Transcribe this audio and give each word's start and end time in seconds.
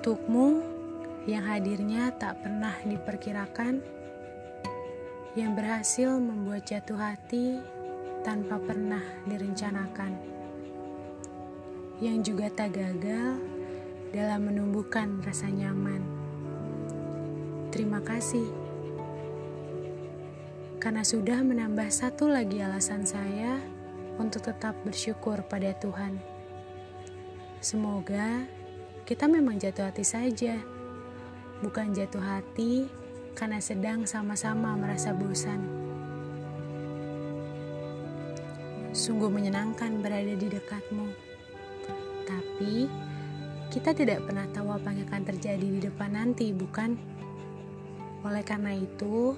Untukmu 0.00 0.64
yang 1.28 1.44
hadirnya 1.44 2.08
tak 2.16 2.40
pernah 2.40 2.72
diperkirakan, 2.88 3.84
yang 5.36 5.52
berhasil 5.52 6.16
membuat 6.16 6.64
jatuh 6.64 6.96
hati 6.96 7.60
tanpa 8.24 8.56
pernah 8.64 9.04
direncanakan, 9.28 10.16
yang 12.00 12.24
juga 12.24 12.48
tak 12.48 12.80
gagal 12.80 13.44
dalam 14.08 14.40
menumbuhkan 14.48 15.20
rasa 15.20 15.52
nyaman. 15.52 16.00
Terima 17.68 18.00
kasih 18.00 18.48
karena 20.80 21.04
sudah 21.04 21.44
menambah 21.44 21.92
satu 21.92 22.24
lagi 22.24 22.64
alasan 22.64 23.04
saya 23.04 23.60
untuk 24.16 24.48
tetap 24.48 24.72
bersyukur 24.80 25.44
pada 25.44 25.76
Tuhan. 25.76 26.16
Semoga 27.60 28.59
kita 29.10 29.26
memang 29.26 29.58
jatuh 29.58 29.90
hati 29.90 30.06
saja, 30.06 30.54
bukan 31.66 31.90
jatuh 31.90 32.22
hati 32.22 32.86
karena 33.34 33.58
sedang 33.58 34.06
sama-sama 34.06 34.78
merasa 34.78 35.10
bosan. 35.10 35.66
Sungguh 38.94 39.26
menyenangkan 39.26 39.98
berada 39.98 40.30
di 40.30 40.46
dekatmu, 40.46 41.10
tapi 42.22 42.86
kita 43.74 43.90
tidak 43.98 44.22
pernah 44.30 44.46
tahu 44.54 44.78
apa 44.78 44.94
yang 44.94 45.02
akan 45.10 45.22
terjadi 45.26 45.66
di 45.66 45.80
depan 45.90 46.14
nanti, 46.14 46.54
bukan? 46.54 46.94
Oleh 48.22 48.46
karena 48.46 48.78
itu, 48.78 49.34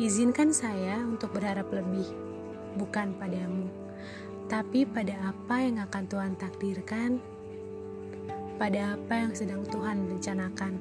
izinkan 0.00 0.48
saya 0.56 1.04
untuk 1.04 1.36
berharap 1.36 1.68
lebih, 1.68 2.08
bukan 2.80 3.12
padamu, 3.20 3.68
tapi 4.48 4.88
pada 4.88 5.12
apa 5.28 5.60
yang 5.60 5.76
akan 5.84 6.04
Tuhan 6.08 6.32
takdirkan 6.40 7.33
pada 8.54 8.94
apa 8.94 9.14
yang 9.26 9.32
sedang 9.34 9.62
Tuhan 9.66 10.06
rencanakan. 10.10 10.78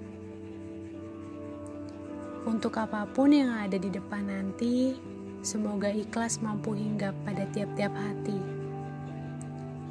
Untuk 2.43 2.75
apa 2.75 3.07
pun 3.07 3.31
yang 3.31 3.55
ada 3.55 3.79
di 3.79 3.87
depan 3.87 4.27
nanti, 4.27 4.99
semoga 5.39 5.87
ikhlas 5.87 6.43
mampu 6.43 6.75
hinggap 6.75 7.15
pada 7.23 7.47
tiap-tiap 7.55 7.95
hati. 7.95 8.35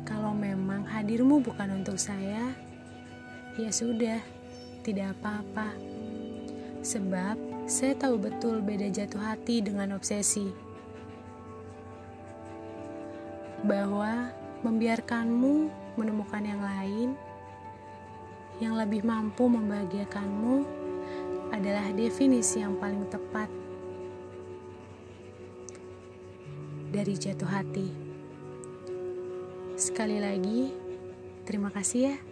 Kalau 0.04 0.36
memang 0.36 0.84
hadirmu 0.84 1.40
bukan 1.40 1.80
untuk 1.80 1.96
saya, 1.96 2.52
ya 3.56 3.70
sudah, 3.72 4.20
tidak 4.84 5.16
apa-apa. 5.18 5.72
Sebab 6.84 7.40
saya 7.64 7.94
tahu 7.96 8.20
betul 8.20 8.60
beda 8.60 8.90
jatuh 8.92 9.22
hati 9.22 9.64
dengan 9.64 9.96
obsesi. 9.96 10.52
Bahwa 13.64 14.28
membiarkanmu 14.60 15.54
menemukan 15.96 16.42
yang 16.44 16.60
lain 16.60 17.14
yang 18.62 18.78
lebih 18.78 19.02
mampu 19.02 19.50
membahagiakanmu 19.50 20.62
adalah 21.50 21.90
definisi 21.90 22.62
yang 22.62 22.78
paling 22.78 23.02
tepat 23.10 23.50
dari 26.94 27.18
jatuh 27.18 27.50
hati. 27.50 27.88
Sekali 29.74 30.22
lagi, 30.22 30.70
terima 31.42 31.74
kasih 31.74 32.14
ya. 32.14 32.31